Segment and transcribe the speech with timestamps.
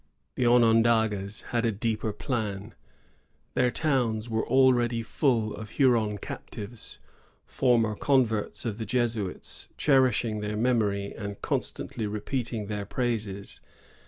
[0.33, 2.73] The Onondagas had a deeper plan.
[3.53, 6.97] Their towns were already full of Huron captives,
[7.45, 13.59] former converts of the Jesuits, cherishing their memory and con stantly repeating their pndses.